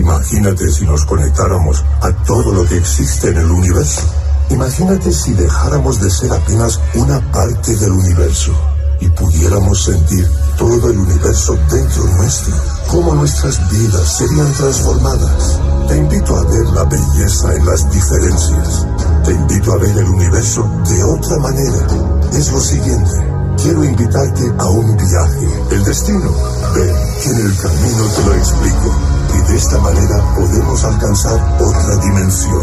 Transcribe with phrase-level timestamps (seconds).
[0.00, 4.00] Imagínate si nos conectáramos a todo lo que existe en el universo.
[4.48, 8.50] Imagínate si dejáramos de ser apenas una parte del universo
[8.98, 12.54] y pudiéramos sentir todo el universo dentro nuestro,
[12.88, 15.60] cómo nuestras vidas serían transformadas.
[15.86, 18.86] Te invito a ver la belleza en las diferencias.
[19.22, 21.86] Te invito a ver el universo de otra manera.
[22.32, 23.22] Es lo siguiente.
[23.60, 25.46] Quiero invitarte a un viaje.
[25.72, 26.32] El destino.
[26.74, 26.96] Ven,
[27.26, 29.09] en el camino te lo explico.
[29.50, 32.62] De esta manera podemos alcanzar otra dimensión.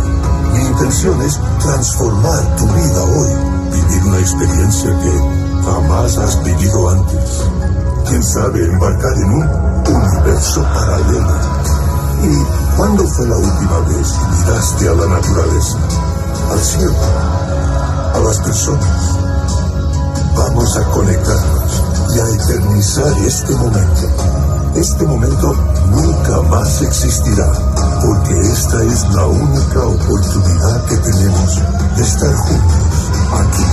[0.53, 3.29] Mi intención es transformar tu vida hoy.
[3.73, 7.43] Vivir una experiencia que jamás has vivido antes.
[8.07, 9.49] Quién sabe embarcar en un
[9.85, 11.35] universo paralelo.
[12.23, 15.77] ¿Y cuándo fue la última vez que miraste a la naturaleza,
[16.51, 16.95] al cielo,
[18.13, 19.17] a las personas?
[20.37, 21.83] Vamos a conectarnos
[22.15, 24.46] y a eternizar este momento.
[24.77, 25.55] Este momento
[25.89, 27.51] nunca más existirá,
[27.99, 31.61] porque esta es la única oportunidad que tenemos
[31.95, 33.63] de estar juntos, aquí,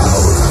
[0.00, 0.50] ahora.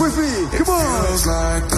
[0.00, 1.73] With me, come on!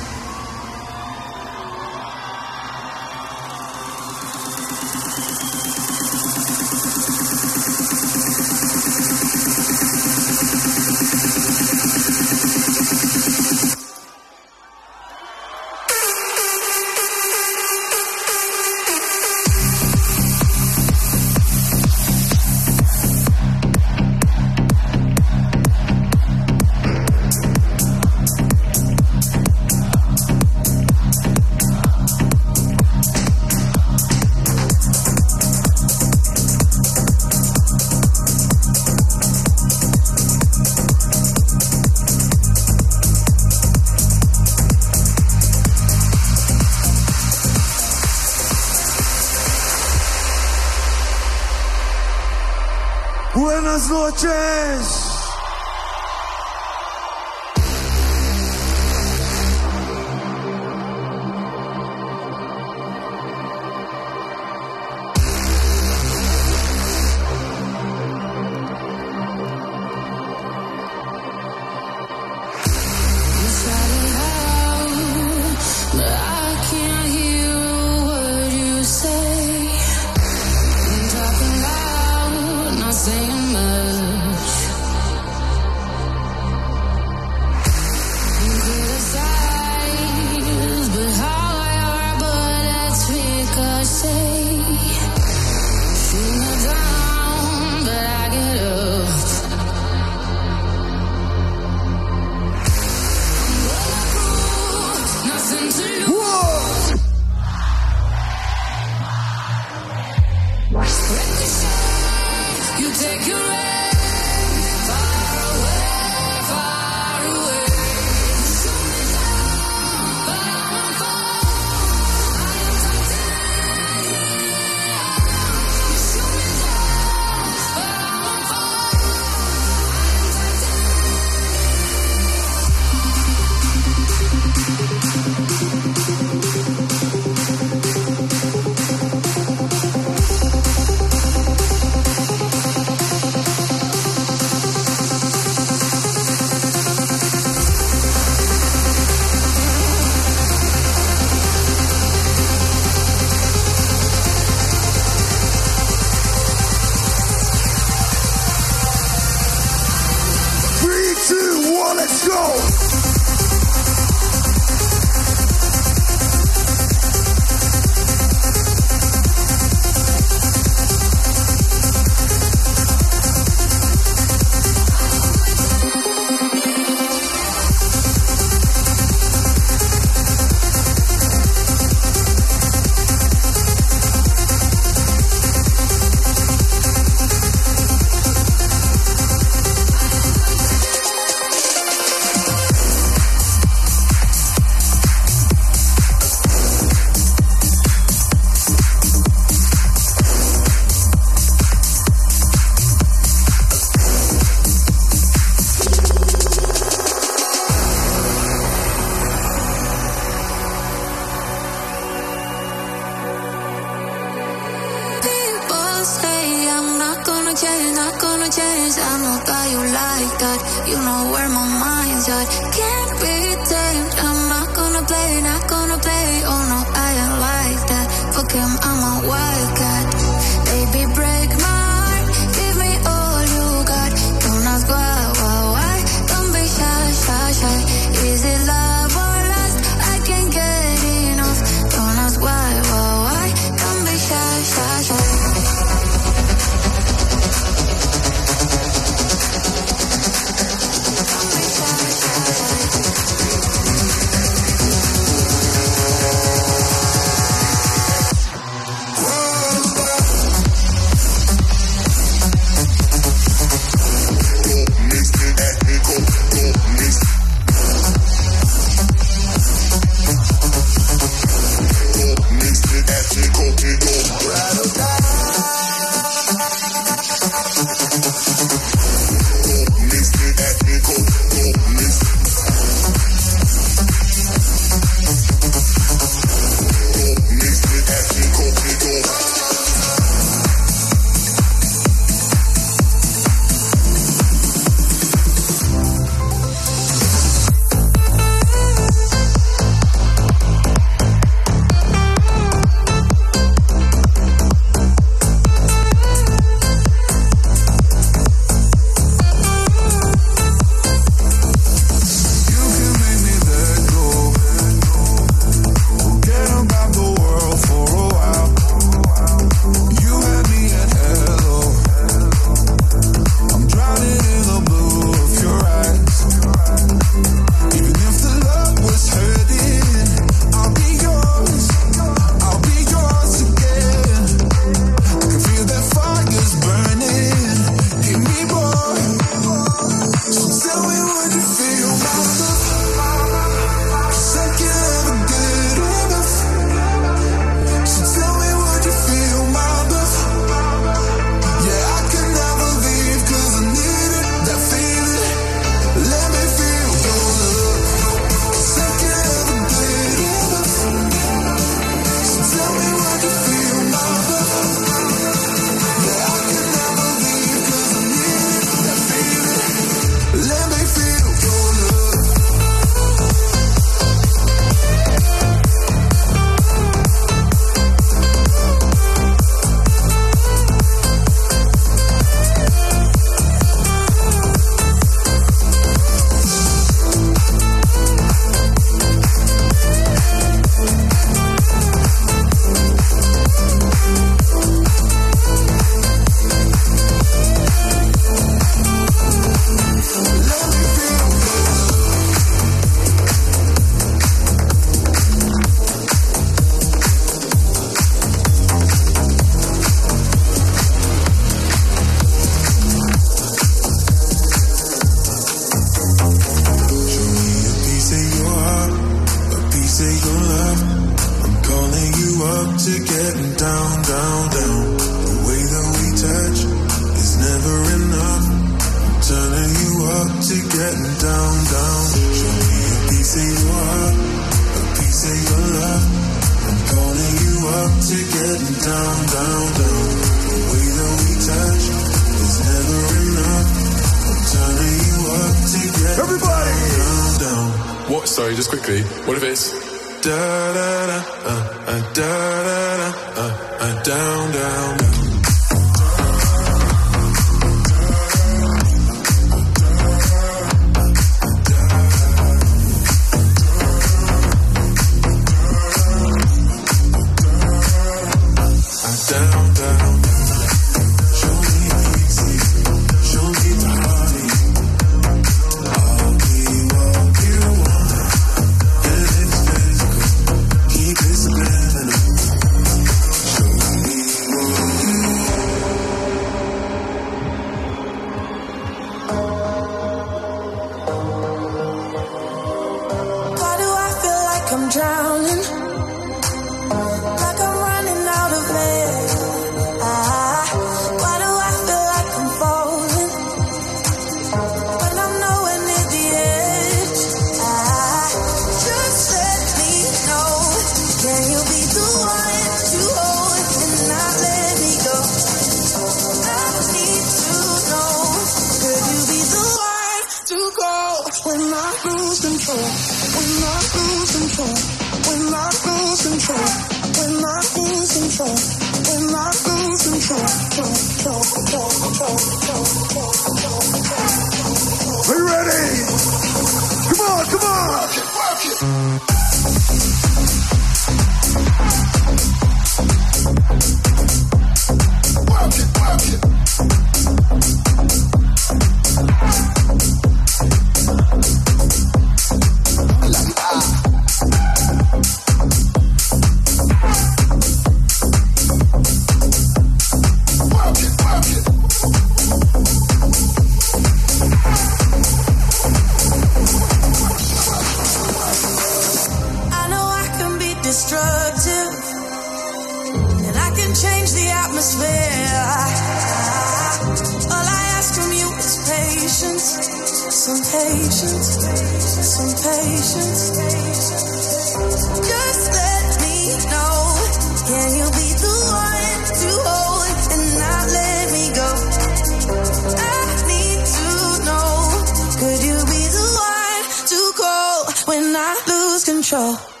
[599.51, 600.00] Control?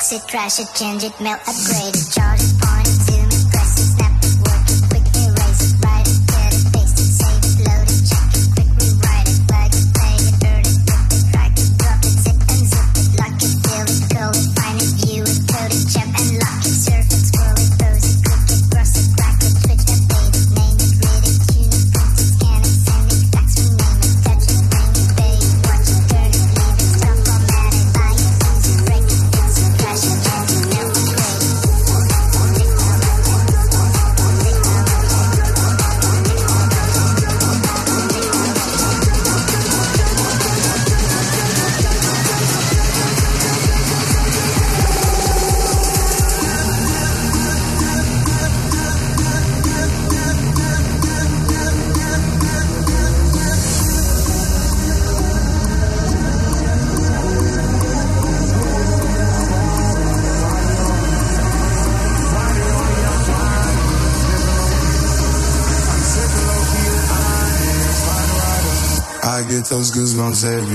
[0.00, 2.09] fix it, trash it, change it, mail upgrade it.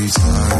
[0.06, 0.55] every time.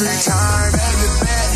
[0.00, 0.72] every time.
[0.72, 1.47] Back to.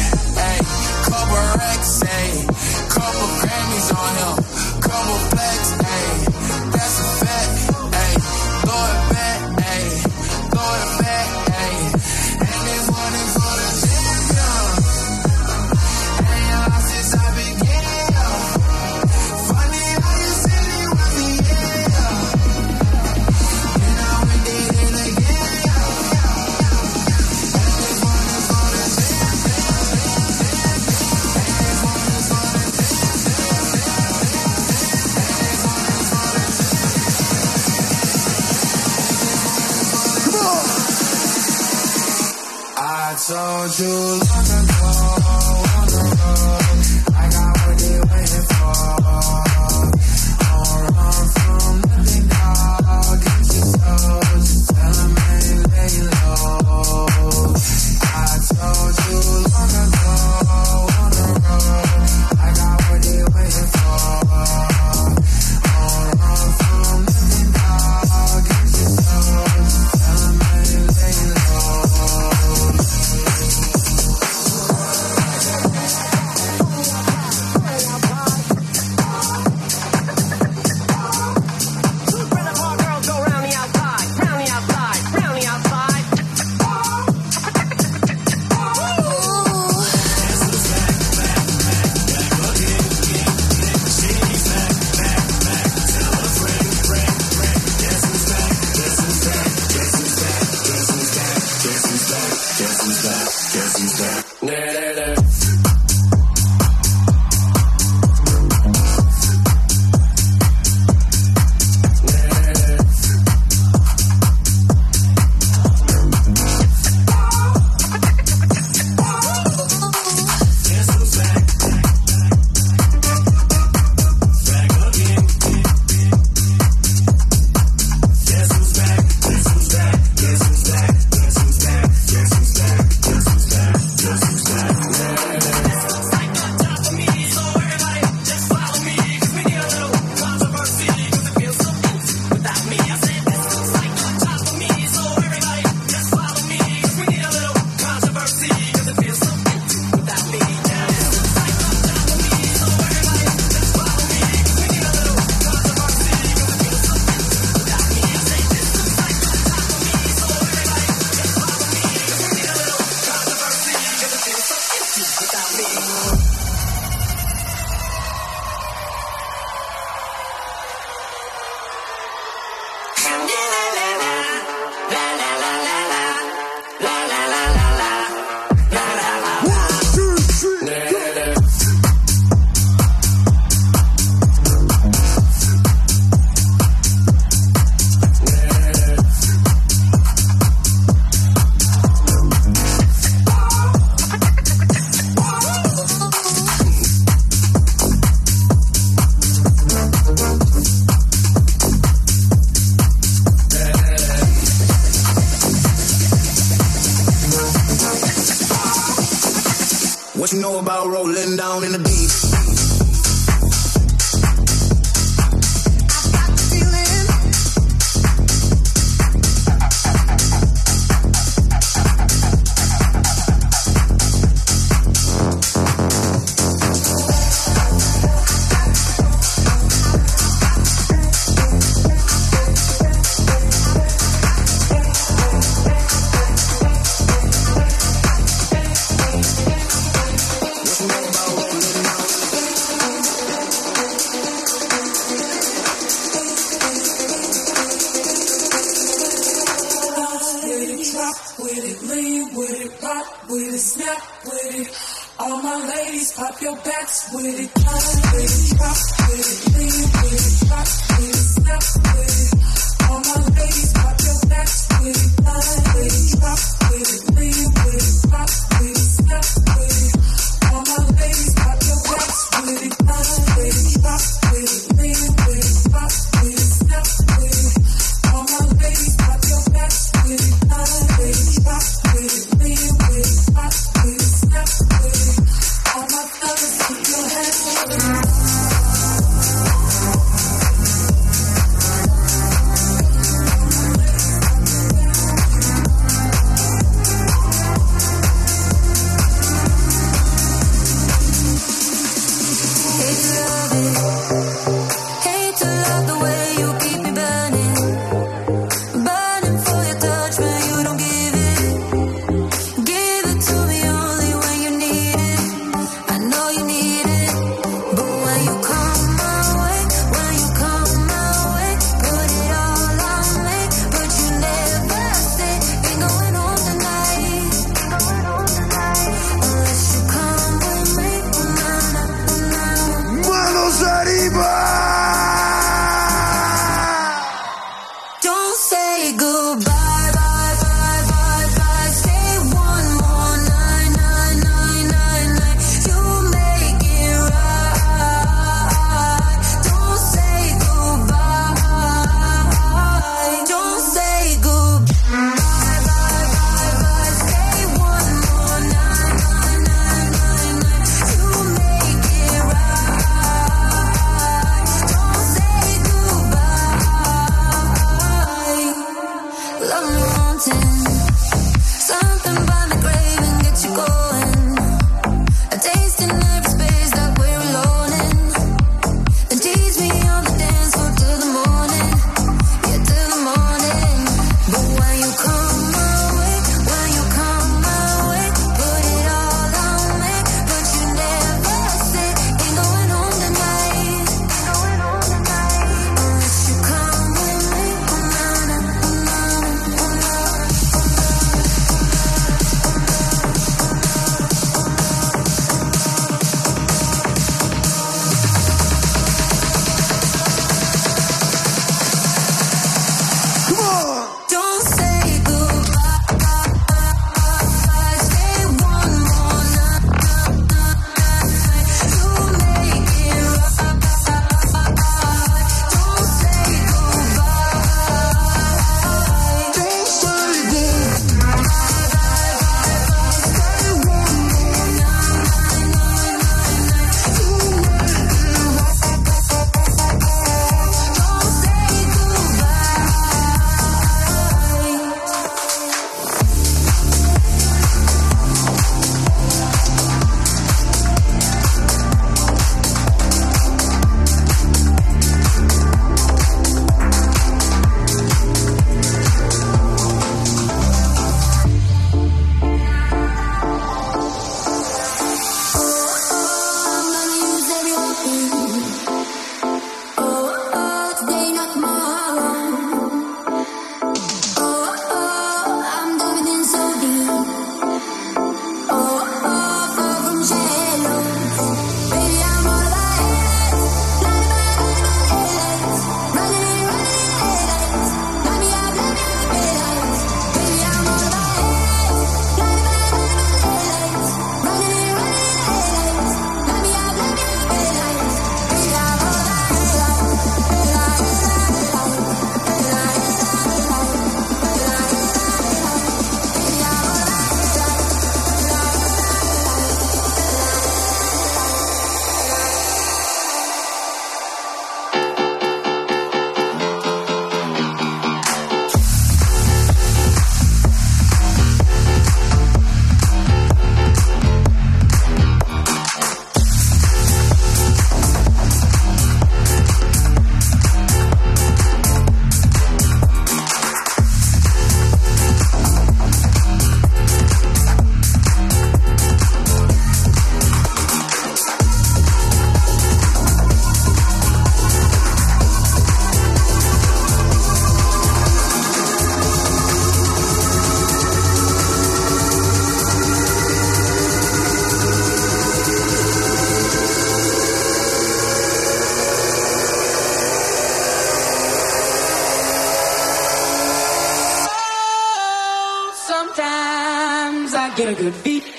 [567.43, 568.32] I get a good beat.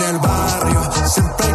[0.00, 1.45] en el barrio.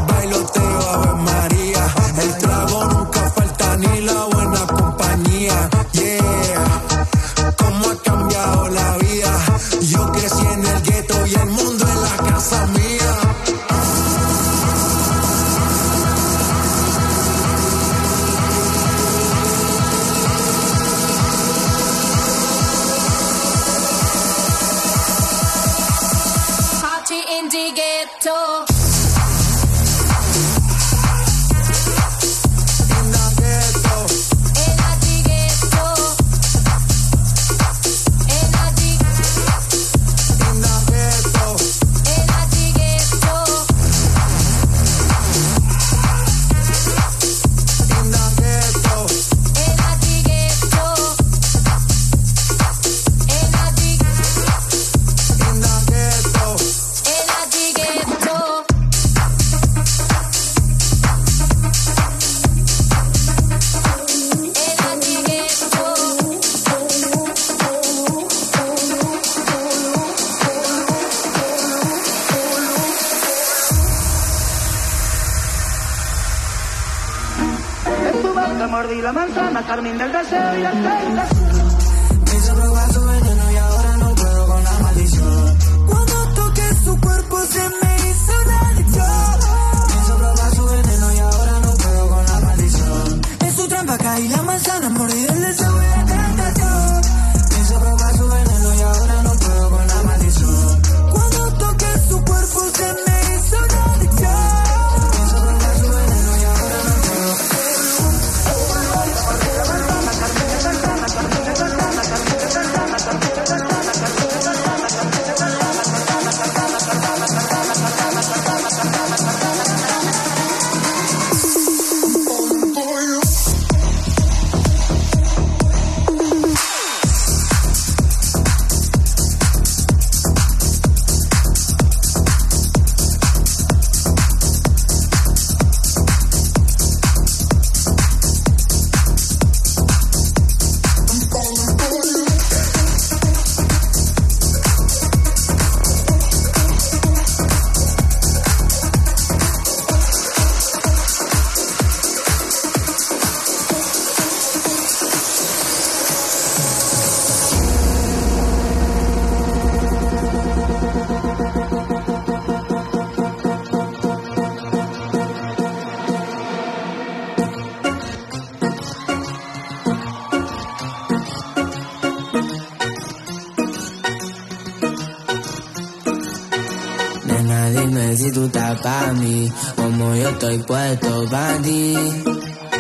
[180.72, 181.94] puesto para ti.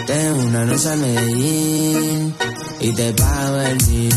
[0.07, 2.35] Tengo una noche en Medellín
[2.79, 4.10] y te pago el día.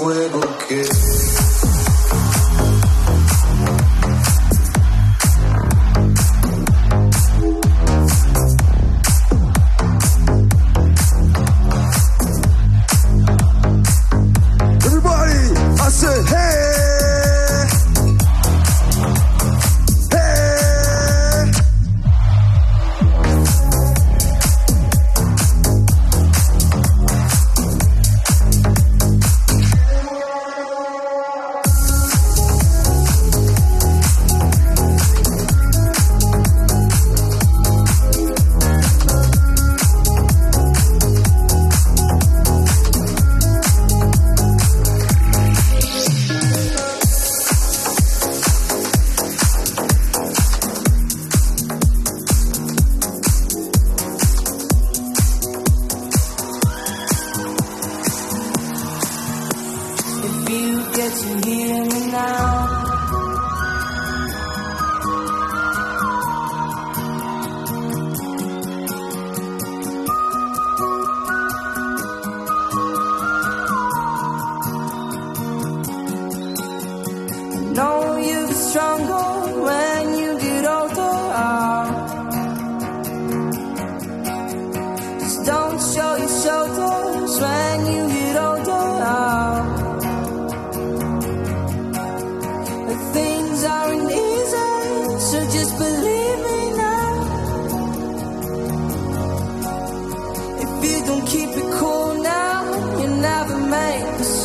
[0.00, 1.09] fuego que...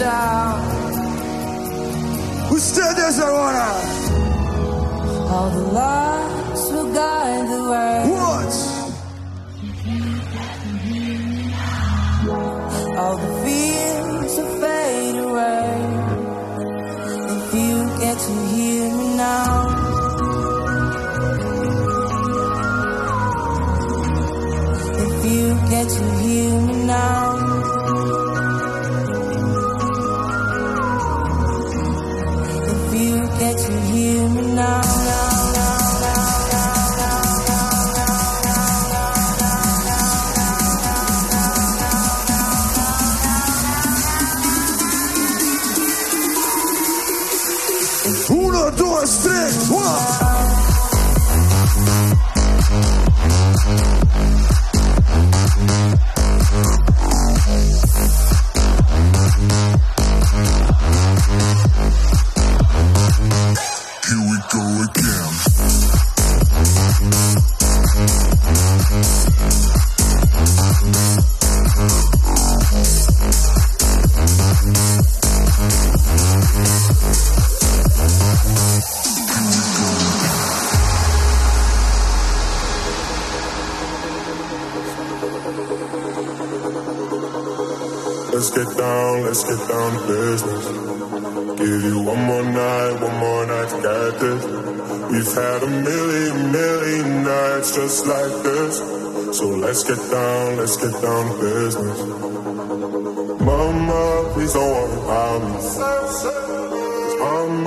[0.05, 0.59] down.
[2.51, 3.67] Usted es ahora.
[5.31, 6.24] All the love.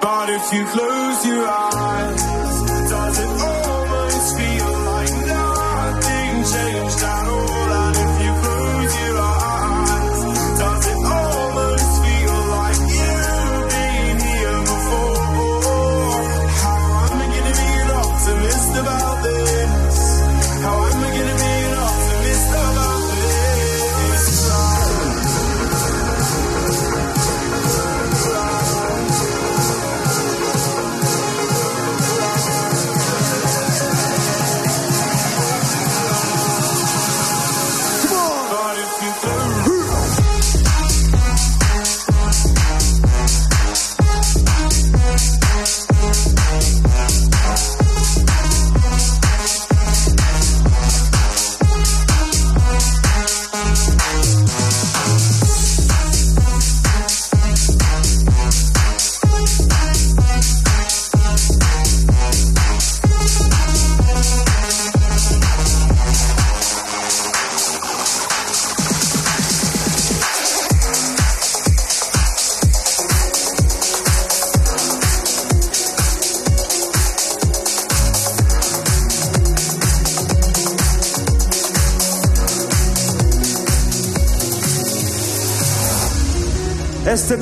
[0.00, 2.22] But if you close your eyes,
[2.90, 3.37] does it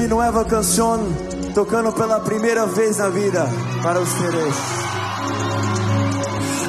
[0.07, 1.01] Minha nova canção,
[1.53, 3.45] tocando pela primeira vez na vida
[3.83, 4.55] para ustedes.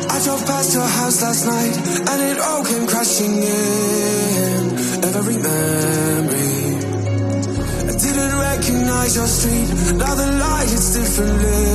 [0.09, 1.77] I drove past your house last night
[2.09, 4.73] and it all came crashing in.
[5.03, 6.77] Every memory.
[7.85, 9.69] I didn't recognize your street.
[9.97, 11.67] Now the light hits differently.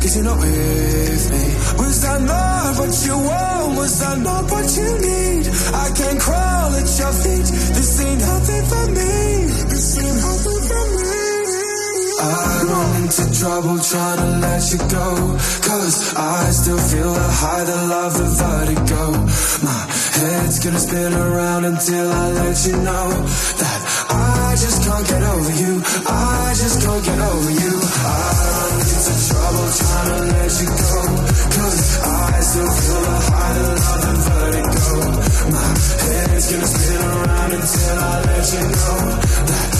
[0.00, 1.44] Cause you're not with me.
[1.84, 3.76] Was that not what you want?
[3.76, 5.46] Was that not what you need?
[5.74, 7.46] I can't crawl at your feet.
[7.76, 9.29] This ain't healthy for me.
[12.20, 15.08] I run into trouble trying to let you go.
[15.64, 19.02] Cause I still feel the high, the love, the vertigo.
[19.64, 19.80] My
[20.20, 23.08] head's gonna spin around until I let you know
[23.56, 25.80] that I just can't get over you.
[26.04, 27.74] I just can't get over you.
[27.80, 31.00] I run into trouble trying to let you go.
[31.56, 34.92] Cause I still feel the high, the love, the vertigo.
[35.56, 35.72] My
[36.04, 39.00] head's gonna spin around until I let you know
[39.48, 39.79] that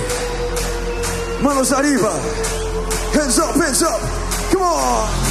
[1.51, 2.13] Manos arriba.
[3.13, 3.99] Hands up, hands up.
[4.53, 5.30] Come on.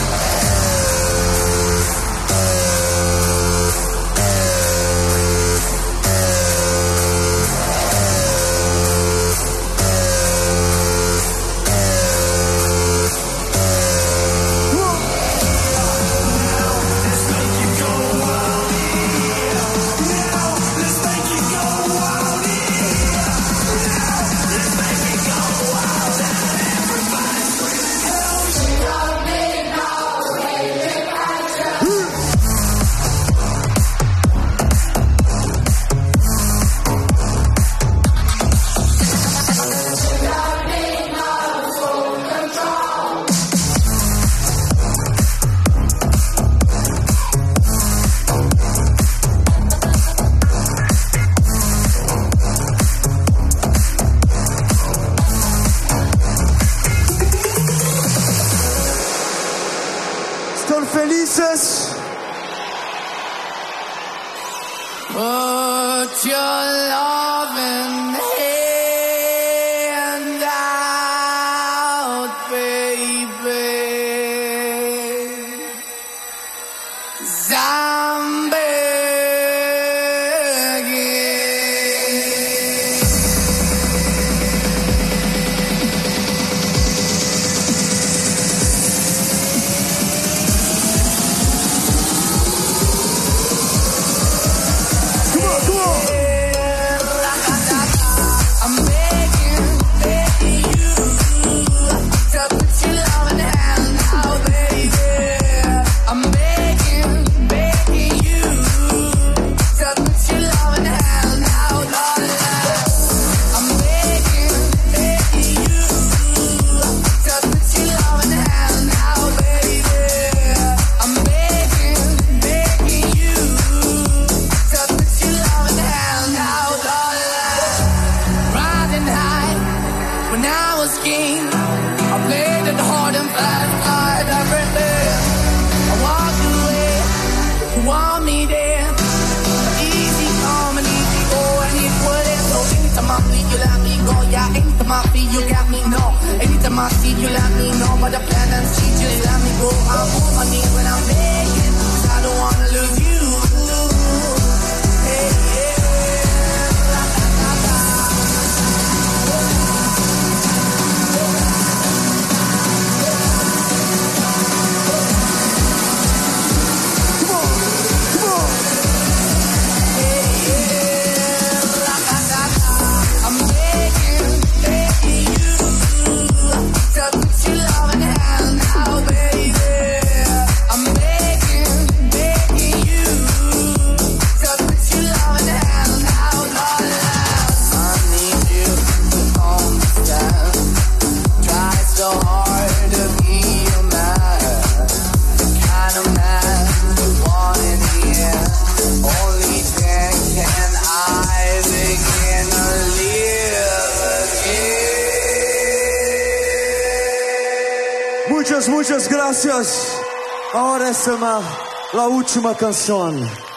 [212.30, 213.49] última canção.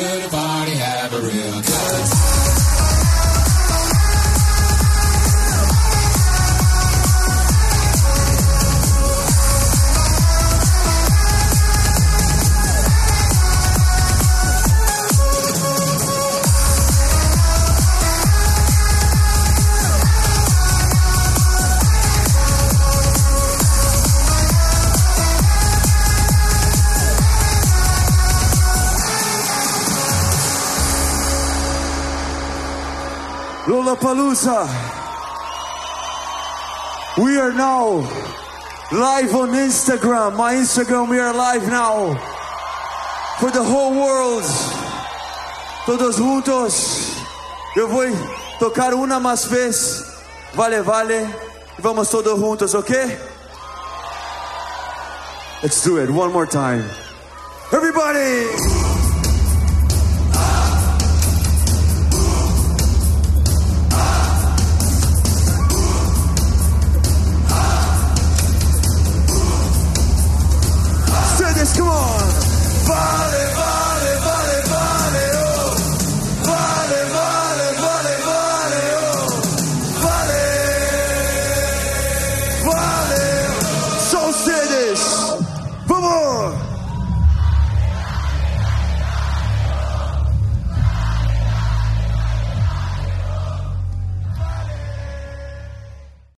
[0.00, 1.89] should a party have a real time?
[34.40, 34.68] Lollapalooza.
[37.18, 38.00] We are now
[38.92, 40.36] live on Instagram.
[40.36, 42.14] My Instagram, we are live now
[43.38, 44.44] for the whole world.
[45.86, 47.16] Todos juntos.
[47.76, 48.04] Eu vou
[48.58, 50.04] tocar uma mais vez.
[50.54, 51.28] Vale, vale.
[51.78, 53.18] Vamos todos juntos, ok?
[55.62, 56.84] Let's do it one more time.
[57.72, 58.79] Everybody!